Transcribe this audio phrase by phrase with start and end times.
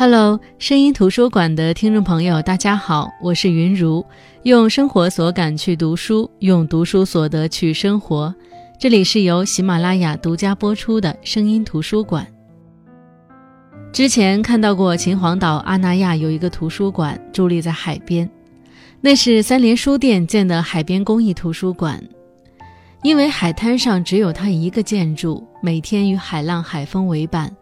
[0.00, 4.06] Hello，声音图书馆的听众朋友，大家好，我是云如，
[4.44, 8.32] 用生活所感去读书，用读书所得去生活。
[8.78, 12.24] 这里是由喜马拉雅独家播出的声音图书馆。
[13.92, 18.30] 之前看到过秦皇岛阿那亚有一个图书馆，伫立在海边，
[19.00, 22.00] 那是三联书店建的海边公益图书馆。
[23.02, 27.52] 因为海滩上只有它一个建筑，每天与海浪、海风为伴。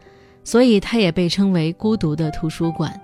[0.46, 2.98] 所以它也被称为孤独的图书馆。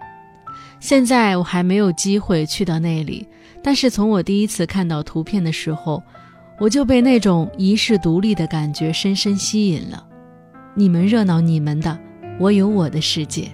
[0.78, 3.26] 现在我还没有机会去到那里，
[3.62, 6.00] 但是从我第一次看到图片的时候，
[6.60, 10.06] 我就被那种遗世独立的感觉深深吸引了。
[10.74, 11.98] 你们热闹你们的，
[12.38, 13.50] 我有我的世界。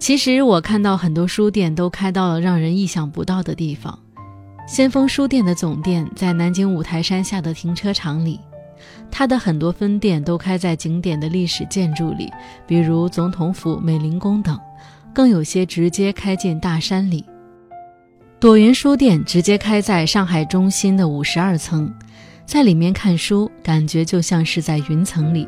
[0.00, 3.96] 其实我看到很多书店都开到了让人意想不到的地方。
[4.66, 8.40] 先锋书店的总店在南京五台山下的停车场里。
[9.16, 12.28] 它的很多分店都开在景点的历史建筑里，
[12.66, 14.58] 比如总统府、美龄宫等，
[15.12, 17.24] 更有些直接开进大山里。
[18.40, 21.94] 朵云书店直接开在上海中心的五十二层，
[22.44, 25.46] 在里面看书，感觉就像是在云层里。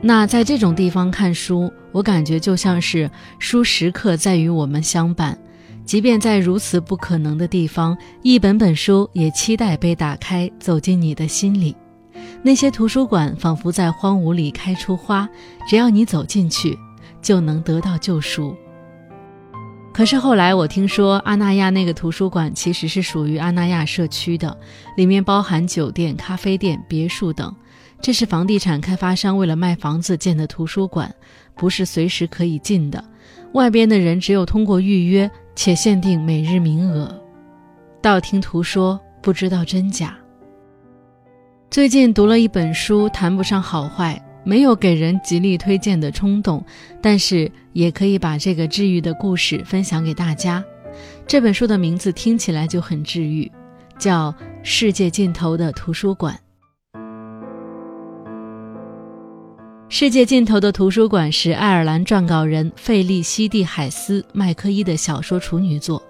[0.00, 3.10] 那在这种地方看书，我感觉就像是
[3.40, 5.36] 书时刻在与我们相伴，
[5.84, 11.74] 即便在如此不可能的地方，一本本书也期待被打开，走进你的心里。
[12.42, 15.28] 那些图书馆仿佛在荒芜里开出花，
[15.68, 16.78] 只要你走进去，
[17.20, 18.54] 就能得到救赎。
[19.92, 24.54] 可是后来我听说，阿那亚那个图书馆其实是属于阿那亚社区的，
[24.96, 27.54] 里面包含酒店、咖啡店、别墅等。
[28.00, 31.12] 这是房地产开发商为了卖房子建的图书馆，
[31.54, 33.02] 不是随时可以进的。
[33.52, 37.18] 外边的人只有通过预约，且限定每日名额。
[38.02, 40.14] 道听途说，不知道真假。
[41.68, 46.64] 最近读了一本书，谈不上好坏，没有给人极力推荐的冲动，
[47.02, 50.64] 但是也可以把这个治愈的故事分享给大家。
[51.26, 53.50] 这本书的名字听起来就很治愈，
[53.98, 54.32] 叫
[54.62, 56.34] 《世界尽头的图书馆》。
[59.88, 66.02] 《世界尽头的图书馆》是爱尔兰撰稿人费利西蒂·海斯·麦克伊的小说处女作。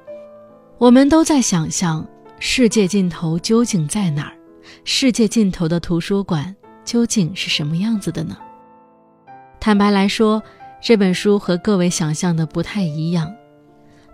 [0.79, 2.07] 我们都在想象
[2.39, 4.36] 世界尽头究竟在哪儿。
[4.85, 6.55] 世界尽头的图书馆
[6.85, 8.37] 究竟是什么样子的呢？
[9.59, 10.43] 坦白来说，
[10.81, 13.35] 这本书和各位想象的不太一样。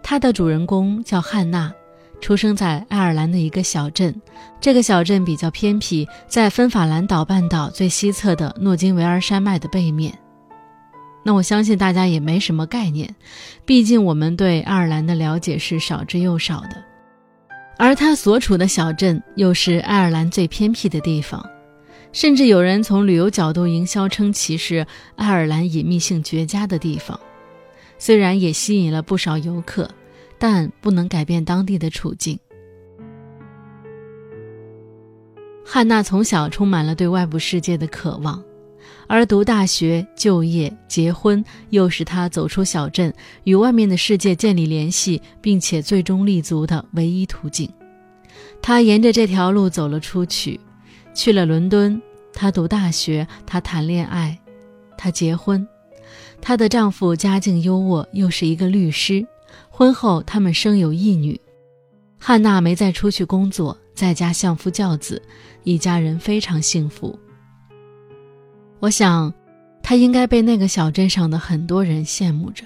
[0.03, 1.73] 它的主人公叫汉娜，
[2.21, 4.15] 出生在爱尔兰的一个小镇。
[4.61, 10.19] 这个小镇比较偏僻，在芬法兰岛半岛最西侧的诺金维尔山脉的背面。
[11.25, 13.15] 那我相信大家也没什么概念，
[13.65, 16.83] 毕竟我们对爱尔兰的了解是少之又少的。
[17.83, 21.45] 而他所处的小镇又是爱尔兰最偏僻的地方，
[22.13, 27.19] 甚至有人从旅游角度营销称其是爱尔兰隐秘性绝佳的地方。
[27.99, 29.91] 虽然也吸引了不少游客，
[30.39, 32.39] 但不能改变当地的处境。
[35.65, 38.41] 汉娜从小充满了对外部世界的渴望，
[39.13, 43.13] 而读大学、就业、结婚又是她走出小镇
[43.45, 47.71] 与外面的世界建立联系，并且最终立足的唯一途径。
[48.63, 50.59] 她沿着这条路走了出去，
[51.13, 52.01] 去了伦敦。
[52.33, 54.39] 她读大学，她谈恋爱，
[54.97, 55.69] 她结婚。
[56.41, 59.27] 她的丈夫家境优渥，又是一个律师。
[59.69, 61.39] 婚后，他们生有一女。
[62.19, 65.21] 汉娜没再出去工作，在家相夫教子，
[65.65, 67.19] 一家人非常幸福。
[68.83, 69.33] 我想，
[69.81, 72.65] 她应该被那个小镇上的很多人羡慕着。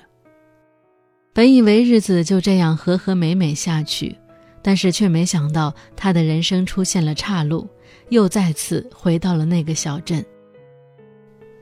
[1.34, 4.16] 本以为日子就这样和和美美下去。
[4.62, 7.68] 但是却没想到，他的人生出现了岔路，
[8.08, 10.24] 又再次回到了那个小镇。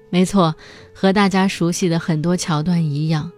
[0.09, 0.55] 没错，
[0.95, 3.31] 和大家熟悉的很多桥段一样，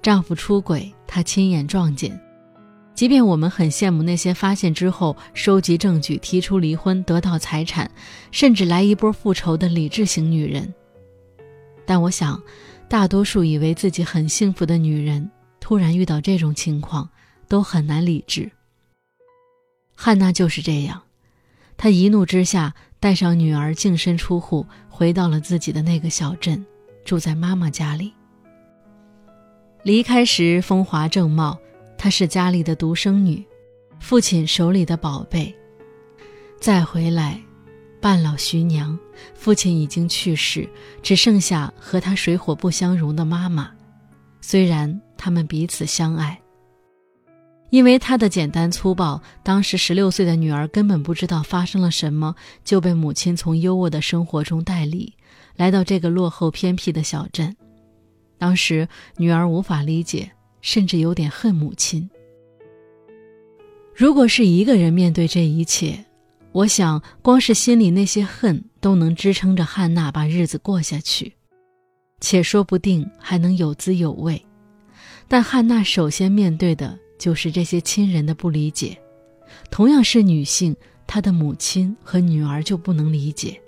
[0.00, 2.16] 丈夫出轨，她亲眼撞见。
[2.94, 7.90] 即便我们很羡慕那些发现之后收集证据、提出离婚、得到财产，
[8.30, 10.72] 甚至来一波复仇的理智型女人，
[11.86, 12.40] 但我想，
[12.88, 17.08] 大多数以为自己很幸福的女人，突然遇到这种情况，
[17.48, 18.50] 都很难理智。
[19.94, 21.02] 汉娜就是这样，
[21.76, 26.64] 她一怒之下带上女儿净身出户，回到了自己的那个小镇，
[27.04, 28.12] 住在妈妈家里。
[29.82, 31.58] 离开时风华正茂，
[32.02, 33.40] 她是家里的独生女，
[34.00, 35.54] 父亲手里的宝贝。
[36.60, 37.40] 再回来，
[38.00, 38.98] 半老徐娘，
[39.36, 40.68] 父亲已经去世，
[41.00, 43.70] 只剩下和她水火不相容的妈妈。
[44.40, 46.36] 虽然他们彼此相爱。
[47.70, 52.34] 因为他的简单粗暴，当时十六岁的女儿根本不知道发生了什么，
[52.64, 55.14] 就被母亲从优渥的生活中带离，
[55.54, 57.56] 来到这个落后偏僻的小镇。
[58.38, 60.28] 当时女儿无法理解，
[60.62, 62.08] 甚至有点恨母亲。
[63.94, 66.02] 如果是一个人面对这一切，
[66.52, 71.34] 我想光是心里那些恨都能支撑着汉娜把日子过下去，
[72.20, 74.42] 且说不定还能有滋有味。
[75.28, 78.96] 但汉娜首先面对的就是这些亲人的不理解，
[79.70, 80.74] 同样是女性，
[81.06, 83.60] 她的母亲和女儿就不能理解。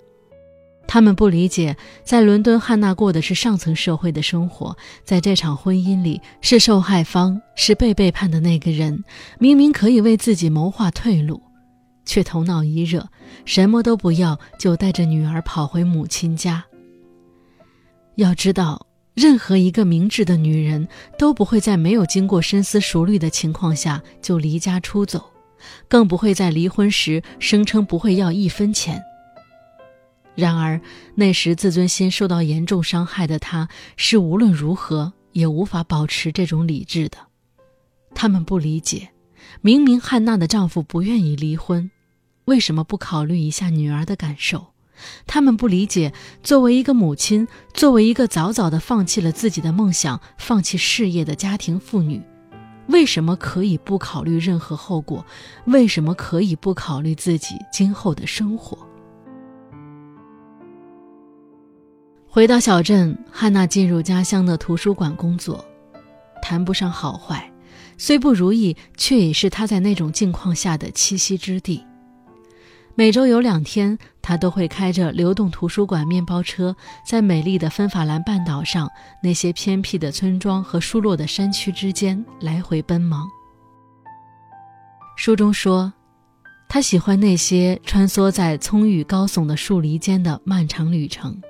[0.87, 9.03] 他们不理解，在伦敦，汉娜过的是上层社会的生活，在这场婚姻里是受害方，是被背叛的那个人。
[9.39, 11.43] 明明可以为自己谋划退路，
[12.05, 13.09] 却头脑一热，
[13.45, 16.65] 什么都不要，就带着女儿跑回母亲家。
[18.15, 20.87] 要知道，任何一个明智的女人
[21.19, 25.25] 都不会在没有经过深思熟虑的情况下就离家出走，
[25.89, 29.03] 更不会在离婚时声称不会要一分钱。
[30.35, 30.81] 然而，
[31.15, 37.19] 那时自尊心受到严重伤害的她，是无论如何也无法保持这种理智的。
[38.15, 39.11] 他们不理解，
[39.61, 41.91] 明明汉娜的丈夫不愿意离婚，
[42.47, 44.67] 为什么不考虑一下女儿的感受？
[45.27, 52.23] 他们不理解，作为一个母亲，作为一个早早的放弃了自己的梦想、放弃事业的家庭妇女，
[52.87, 55.27] 为什么可以不考虑任何后果？
[55.67, 58.79] 为什么可以不考虑自己今后的生活？
[62.35, 65.65] 回到小镇，汉娜进入家乡的图书馆工作，
[66.43, 67.49] 谈不上好坏，
[67.97, 71.87] 虽不如意，却也是她在那种境况下的栖息之地。
[72.97, 76.75] 每周有两天，她都会开着流动图书馆面包车，
[77.07, 78.91] 在美丽的芬法兰半岛上
[79.23, 83.29] 那些偏僻的村庄和疏落的山区之间来回奔忙。
[85.17, 85.93] 书中说，
[86.69, 91.41] 他喜欢那些穿梭在葱郁高耸的树林间的漫长旅程。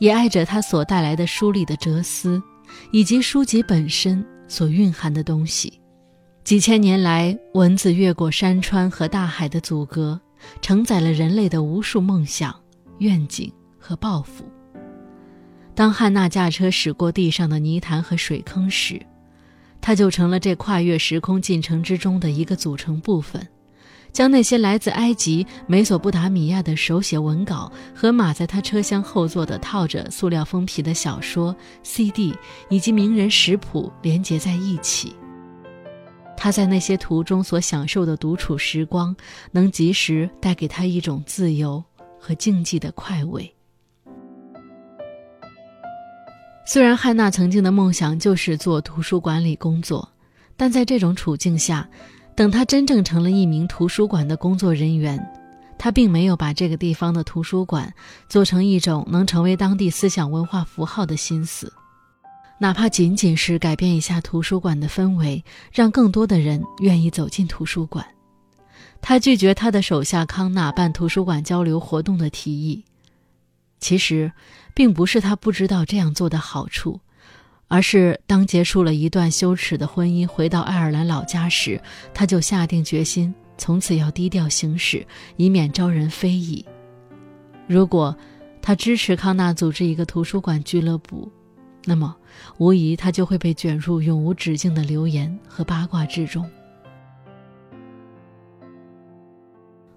[0.00, 2.42] 也爱着它所带来的书里的哲思，
[2.90, 5.80] 以及书籍本身所蕴含的东西。
[6.42, 10.18] 几千年来，文字越过山川和大海的阻隔，
[10.62, 12.58] 承载了人类的无数梦想、
[12.98, 14.44] 愿景和抱负。
[15.74, 19.00] 当汉娜驾车驶过地上的泥潭和水坑时，
[19.82, 23.46] 它就成了这跨越时空进程之中的一个组成部分。
[24.12, 32.34] 将那些来自埃及、美索不达米亚的手写文稿和码在他车厢后座的套着塑料封皮的小说、CD
[32.68, 35.14] 以及名人食谱连接在一起。
[36.36, 39.14] 他在那些途中所享受的独处时光，
[39.52, 41.82] 能及时带给他一种自由
[42.18, 43.54] 和静寂的快慰。
[46.66, 50.08] 虽然汉娜曾经的梦想就是做图书管理工作，
[50.56, 51.88] 但在这种处境下。
[52.34, 55.24] 等他真正成了一名图书馆的工作人员，
[55.76, 57.92] 他并没有把这个地方的图书馆
[58.28, 61.72] 做成一种能成为当地思想文化符号的心思，
[62.58, 68.06] 哪怕仅仅是改变一下图书馆的氛围，让更多的人愿意走进图书馆。
[69.02, 72.84] 他拒绝他的手下康纳办图书馆交流活动的提议，
[73.80, 74.32] 其实，
[74.74, 77.00] 并不是他不知道这样做的好处。
[77.70, 81.80] 而是当结束了一段羞耻的婚姻，回到爱尔兰老家时，
[82.12, 85.06] 他就下定决心，从此要低调行事，
[85.36, 86.66] 以免招人非议。
[87.68, 88.14] 如果
[88.60, 91.30] 他支持康纳组织一个图书馆俱乐部，
[91.84, 92.16] 那么
[92.58, 96.44] 无疑他就会被卷入永无止境的流言和八卦之中。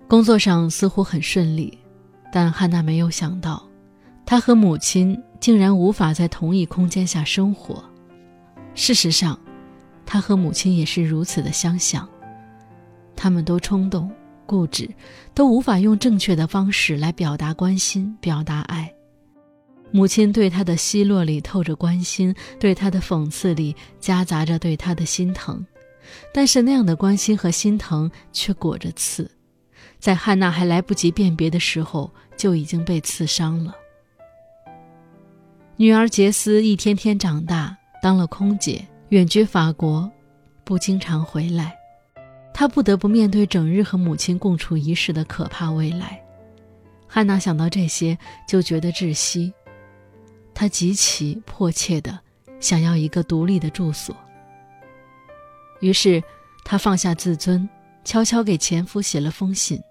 [0.07, 1.75] 工作上似乎很顺利，
[2.31, 3.67] 但汉娜没有想到，
[4.27, 5.19] 他和母亲。
[5.43, 7.83] 竟然无法在同一空间下生活。
[8.75, 9.37] 事实上，
[10.05, 12.07] 他和母亲也是如此的相像。
[13.13, 14.09] 他们都冲动、
[14.45, 14.89] 固执，
[15.33, 18.89] 都无法用正确的方式来表达关心、表达爱。
[19.91, 25.61] 母亲对他的奚落里透着关心，对他的讽刺里夹杂着对他的心疼。
[26.33, 29.29] 但是那样的关心和心疼却裹着刺，
[29.99, 33.75] 在汉娜还来不及辨别的时候，就已经被刺伤了。
[35.75, 40.09] 女儿杰斯一天天长大，当了空姐，远居法国，
[40.63, 41.75] 不经常回来。
[42.53, 46.21] 她不得不面对整日和母亲共处一室的可怕未来。
[47.07, 48.15] 汉娜想到这些
[48.47, 49.51] 就觉得窒息。
[50.53, 52.19] 她极其迫切地
[52.59, 54.15] 想要一个独立的住所。
[55.81, 56.21] 于是，
[56.63, 57.67] 她放下自尊，
[58.05, 59.81] 悄悄给前夫写了封信，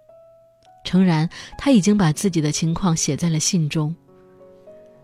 [0.85, 3.93] 诚然，她已经把自己的情况写在了信中。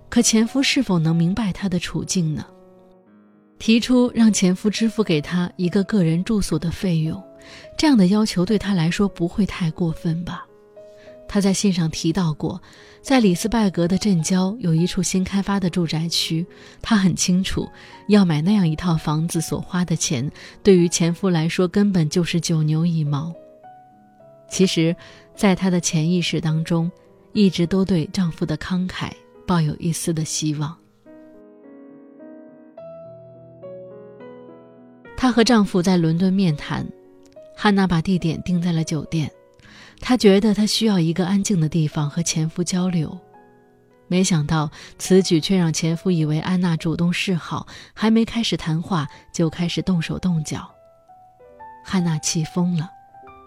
[0.08, 2.46] 可前夫是否能明白她的处境呢？
[3.58, 7.22] 提出让前夫支付给她一个个人住所的费用，
[7.76, 10.46] 这样的要求对她来说不会太过分吧？
[11.26, 12.62] 她在信上提到过，
[13.02, 16.46] 在里斯拜格的镇郊有一处新开发的住宅区，
[16.80, 17.68] 她很清楚，
[18.08, 20.30] 要买那样一套房子所花的钱，
[20.62, 23.34] 对于前夫来说根本就是九牛一毛。
[24.48, 24.96] 其实，
[25.34, 26.90] 在她的潜意识当中，
[27.32, 29.10] 一直都对丈夫的慷慨
[29.48, 30.76] 抱有一丝的希望。
[35.16, 36.86] 她和丈夫在伦敦面谈，
[37.56, 39.32] 汉娜把地点定在了酒店。
[40.00, 43.18] 她觉得她需要一个安静的地方和前夫交流，
[44.06, 50.70] 没想到此举却让前夫以为安娜主动示好，还没开始谈话就开始动手动脚。
[51.84, 52.88] 汉娜气疯了，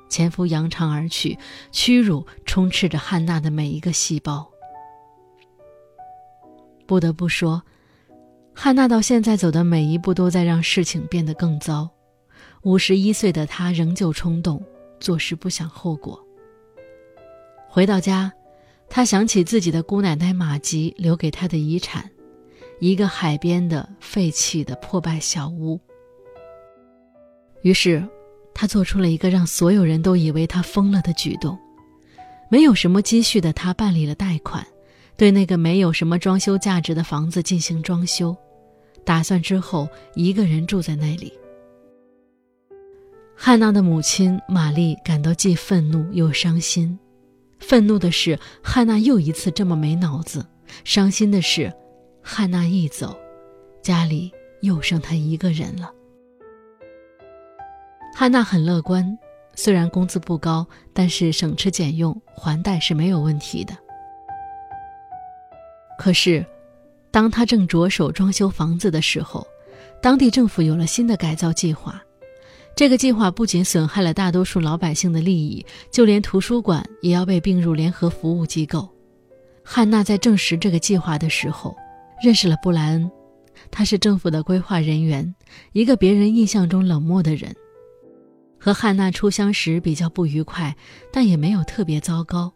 [0.10, 1.38] 前夫扬长而去，
[1.72, 4.50] 屈辱充斥着汉娜的每一个细胞。
[6.91, 7.63] 不得不说，
[8.53, 11.89] 汉娜到现在走的每一步都在让事情变得更糟。
[12.63, 14.62] 五十一岁的她仍旧冲动，
[15.00, 16.21] 做事不想后果。
[17.69, 18.29] 回到家，
[18.89, 22.12] 他想起自己的姑奶奶玛吉留给他的遗产，
[22.81, 25.79] 一个海边的废弃的破败小屋。
[27.62, 28.05] 于是，
[28.53, 31.57] 他做出了一个让所有人都以为他疯了的举动：
[32.50, 34.67] 没有什么积蓄的他办理了贷款，
[35.21, 38.35] 对那个没有什么装修价值的房子进行装修，
[39.05, 41.31] 打算之后一个人住在那里。
[43.37, 46.97] 汉娜的母亲玛丽感到既愤怒又伤心。
[47.59, 50.41] 愤怒的是，汉娜又一次这么没脑子；
[50.83, 51.71] 伤心的是，
[52.23, 53.15] 汉娜一走，
[53.83, 55.93] 家里又剩她一个人了。
[58.15, 59.15] 汉娜很乐观，
[59.53, 63.77] 虽然工资不高，但是省吃俭用还贷是没有问题的。
[66.01, 66.43] 可是，
[67.12, 69.46] 当他正着手装修房子的时候，
[70.01, 72.01] 当地政府有了新的改造计划。
[72.75, 78.89] 这个计划不仅损害了大多数老百姓的利益，就连图书馆也要被并入联合服务机构。
[79.63, 81.77] 汉娜在证实这个计划的时候，
[82.24, 83.12] 认识了布莱恩，
[83.70, 85.36] 他是政府的规划人员，
[85.72, 87.55] 一个别人印象中冷漠的人。
[88.58, 90.75] 和汉娜初相识比较不愉快，
[91.13, 92.51] 但也没有特别糟糕，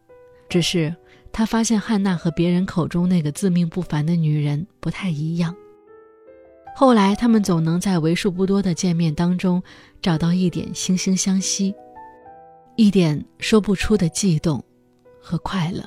[0.49, 0.95] 只是
[1.37, 5.53] 他发现汉娜和别人口中那个自命不凡的女人不太一样。
[6.73, 9.61] 后来，他们总能在为数不多的见面当中
[10.01, 11.75] 找到一点惺惺相惜，
[12.77, 14.63] 一点说不出的悸动
[15.19, 15.83] 和快乐。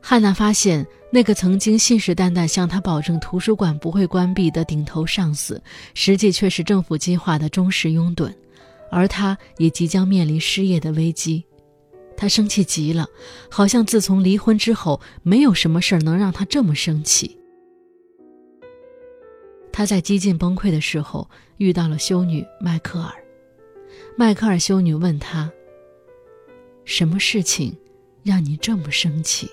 [0.00, 8.32] 汉娜发现，那个曾经信誓旦旦向她保证图书馆不会关闭的顶头上司，实际却是政府计划的忠实拥趸，
[8.90, 11.44] 而她也即将面临失业的危机。
[12.20, 13.08] 他生气极了，
[13.50, 17.34] 好像自从离婚之后，没有什么事儿能让他这么生气。
[19.72, 23.10] 他在几近崩溃的时候遇到了修女迈克尔。
[24.18, 25.50] 迈克尔修女问他
[26.84, 27.74] ：“什么事情
[28.22, 29.50] 让你这么生气？”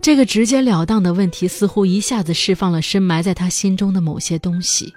[0.00, 4.94] 这个直截了当的问题似乎一下子释放了深埋在他心中的某些东西。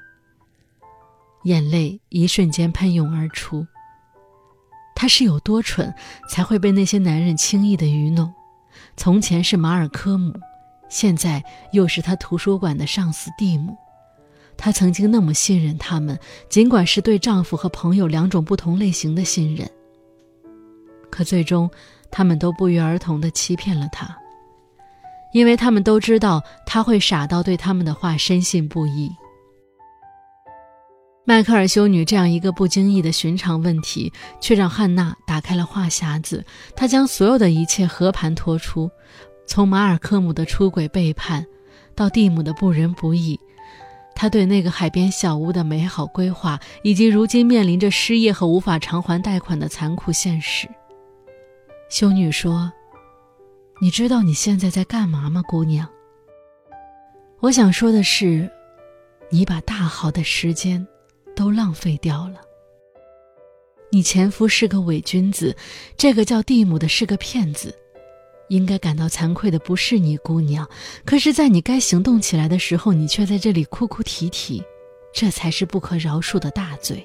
[1.43, 3.67] 眼泪一瞬间喷涌而出。
[4.95, 5.93] 她是有多蠢，
[6.29, 8.33] 才会被那些男人轻易的愚弄？
[8.97, 10.33] 从前是马尔科姆，
[10.89, 13.77] 现在又是他图书馆的上司蒂姆。
[14.57, 16.17] 她曾经那么信任他们，
[16.49, 19.69] 尽管是对丈夫和朋友两种不同类型的信任。
[21.11, 21.69] 可最终，
[22.09, 24.17] 他们都不约而同地欺骗了她，
[25.33, 29.11] 因为他们都知道他会傻到对他们的话深信不疑。
[31.27, 36.45] 迈克尔修女这样一个不经意的寻常问题，却让汉娜打开了话匣子。
[36.75, 38.89] 她将所有的一切和盘托出，
[39.47, 41.43] 从马尔科姆的出轨背叛，
[41.95, 43.39] 到蒂姆的不仁不义。
[44.17, 50.69] 他对那个海边小屋的美好规划，以及如今面临着失业和无法偿还贷款的残酷现实。
[51.89, 52.71] 修女说
[53.81, 55.85] ：“你知道你现在在干嘛吗，姑娘？
[57.41, 58.49] 我想说的是，
[59.29, 60.87] 你把大好的时间
[61.35, 62.41] 都浪费掉了。
[63.91, 65.55] 你前夫是个伪君子，
[65.95, 67.73] 这个叫蒂姆的是个骗子。”
[68.49, 70.69] 应该感到惭愧的不是你，姑娘。
[71.03, 74.63] 可是，在你该行动起来的时候，你却在这里哭哭啼啼，
[75.11, 77.03] 这才是不可饶恕的大罪。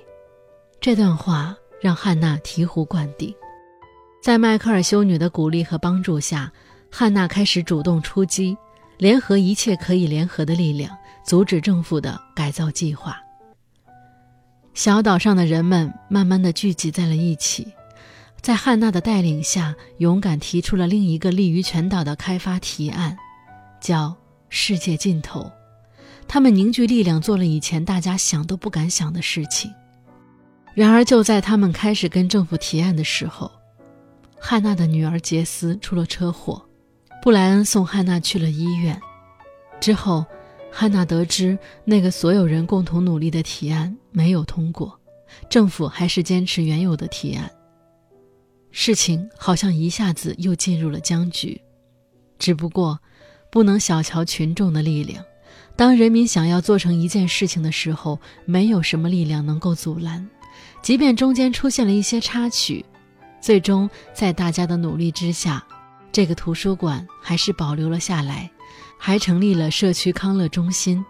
[0.82, 3.34] 这段话让汉娜醍醐灌顶。
[4.22, 6.52] 在迈克尔修女的鼓励和帮助下，
[6.90, 8.54] 汉娜开始主动出击，
[8.98, 10.94] 联合一切可以联合的力量，
[11.24, 13.16] 阻止政府的改造计划。
[14.74, 17.66] 小岛上的人们慢慢的聚集在了一起。
[18.40, 23.16] 在汉娜的带领下，勇敢提出了另一个利于全岛的开发提案，
[23.80, 24.16] 叫
[24.48, 25.50] “世界尽头”。
[26.26, 29.70] 他们凝聚力量，做了以前大家想都不敢想的事情。
[30.72, 33.50] 然而，就在他们开始跟政府提案的时候，
[34.38, 36.64] 汉娜的女儿杰斯出了车祸，
[37.20, 38.98] 布莱恩送汉娜去了医院。
[39.80, 40.24] 之后，
[40.72, 44.98] 汉娜得知那个所有人共同努力的提案没有通过，
[45.48, 47.50] 政府还是坚持原有的提案。
[48.70, 51.60] 事情好像一下子又进入了僵局。
[52.38, 52.98] 只不过，
[53.50, 55.22] 不能小瞧群众的力量。
[55.76, 60.26] 当人民想要做成一件事情的时候，没有什么力量能够阻拦，
[60.82, 62.84] 即便中间出现了一些插曲，
[63.40, 65.66] 最终在大家的努力之下，
[66.12, 68.50] 这个图书馆还是保留了下来，
[69.00, 71.04] 还成立了社区康乐中心。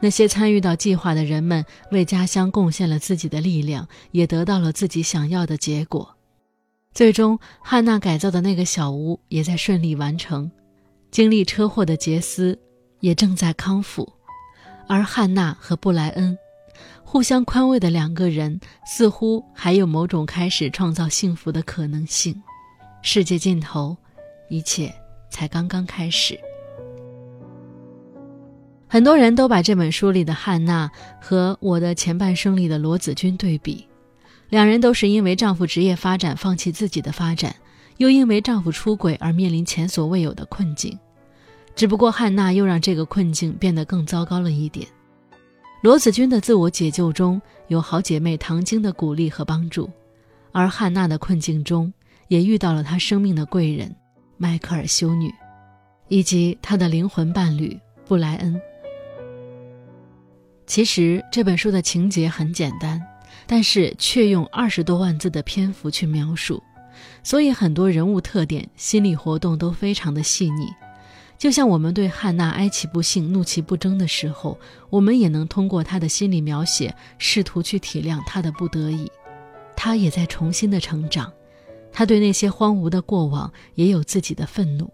[0.00, 6.16] 那些参与到计划的人们为家乡贡献了自己的力量，也得到了自己想要的结果。
[6.94, 10.50] 最终，汉娜改造的那个小屋也在顺利完成。
[11.10, 12.58] 经历车祸的杰斯。
[13.02, 14.12] 也正在康复，
[14.86, 16.38] 而汉娜和布莱恩
[17.02, 22.40] 互相宽慰的两个人，似乎还有某种开始创造幸福的可能性。
[23.02, 23.96] 世界尽头，
[24.48, 24.94] 一切
[25.30, 26.38] 才刚刚开始。
[28.92, 33.86] 很多人都把这本书里的汉娜和我的前半生里的罗子君对比，
[34.50, 37.56] 两人都是因为丈夫职业发展放弃自己的发展，
[37.96, 40.98] 又因为丈夫出轨而面临前所未有的困境。
[41.74, 44.86] 只不过汉娜又让这个困境变得更糟糕了一点。
[45.80, 49.88] 罗子君的自我解救中有好姐妹唐晶的鼓励和帮助，
[50.52, 51.90] 而汉娜的困境中
[52.28, 53.90] 也遇到了她生命的贵人
[54.36, 55.32] 迈克尔修女，
[56.08, 57.74] 以及她的灵魂伴侣
[58.06, 58.60] 布莱恩。
[60.66, 63.00] 其实这本书的情节很简单，
[63.46, 66.62] 但是却用二十多万字的篇幅去描述，
[67.22, 70.68] 所以很多人物特点、心理活动都非常的细腻。
[71.36, 74.56] 就像我们对汉娜哀其不幸、怒其不争的时候，
[74.88, 79.10] 我们也能通过她的心理描写，试图去体谅她的不得已。
[79.74, 81.32] 她也在重新的成长，
[81.90, 84.88] 她对那些荒芜的过往也有自己的愤怒。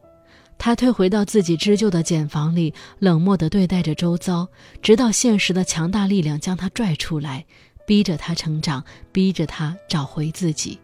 [0.58, 4.48] 他退回到自己织就的茧房里，冷漠地对待着周遭，
[4.82, 7.46] 直到现实的强大力量将他拽出来，
[7.86, 10.78] 逼着他成长，逼着他找回自己。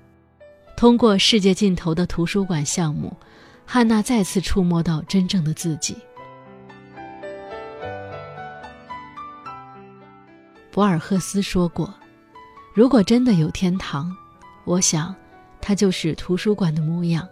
[0.76, 3.14] 通过世界尽头的图书馆项目。
[3.66, 5.96] 汉娜再次触摸到真正的自己。
[10.70, 11.92] 博尔赫斯说过
[12.76, 14.14] ：“如果真的有天堂，
[14.66, 15.14] 我想，
[15.62, 17.26] 它就是图书馆的模样。”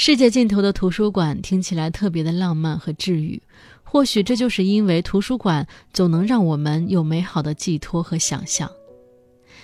[0.00, 3.42] 世界尽头的图书馆听起来特别的浪漫和治愈，
[3.82, 8.70] 或许这就是因为图书馆总能让我们有美好的寄托和想象。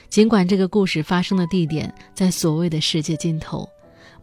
[0.09, 3.66] 尽管这个故事发生的地点在所谓的世界尽头。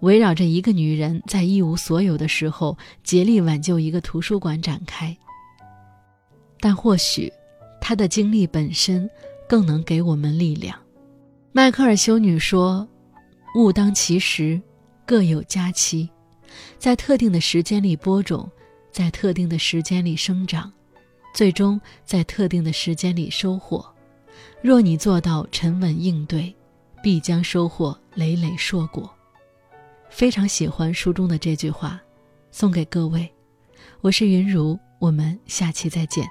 [0.02, 5.16] 围绕着一个女人在一无所有的时候竭力挽救一个图书馆展开，
[6.60, 7.32] 但或许
[7.80, 9.10] 她的经历本身
[9.48, 10.78] 更能给我们力量。
[11.54, 12.86] 迈克尔修女说
[13.56, 14.60] ：“物当其时，
[15.12, 16.10] 各有佳期，
[16.80, 18.50] 在特定的时间里播种，
[18.94, 20.72] 在特定的时间里生长，
[21.34, 23.86] 最终在特定的时间里收获。
[24.62, 26.56] 若你做到沉稳应对，
[27.04, 29.14] 必将收获累累硕果。”
[30.10, 32.02] 非常喜欢书中的这句话，
[32.50, 33.30] 送给各位。
[34.00, 36.26] 我是云如，我们下期再见。